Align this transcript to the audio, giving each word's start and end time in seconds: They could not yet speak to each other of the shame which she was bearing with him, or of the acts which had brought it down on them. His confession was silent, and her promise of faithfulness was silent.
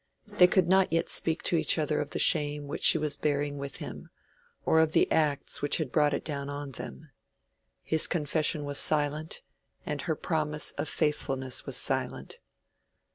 They 0.25 0.47
could 0.47 0.67
not 0.67 0.91
yet 0.91 1.09
speak 1.09 1.43
to 1.43 1.55
each 1.55 1.77
other 1.77 2.01
of 2.01 2.09
the 2.09 2.17
shame 2.17 2.67
which 2.67 2.81
she 2.81 2.97
was 2.97 3.15
bearing 3.15 3.59
with 3.59 3.75
him, 3.75 4.09
or 4.65 4.79
of 4.79 4.93
the 4.93 5.11
acts 5.11 5.61
which 5.61 5.77
had 5.77 5.91
brought 5.91 6.15
it 6.15 6.25
down 6.25 6.49
on 6.49 6.71
them. 6.71 7.11
His 7.83 8.07
confession 8.07 8.65
was 8.65 8.79
silent, 8.79 9.43
and 9.85 10.01
her 10.01 10.15
promise 10.15 10.71
of 10.71 10.89
faithfulness 10.89 11.67
was 11.67 11.77
silent. 11.77 12.39